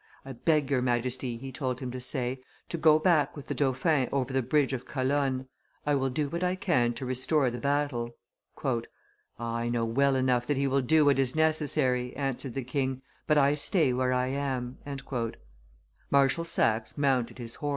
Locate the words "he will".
10.57-10.81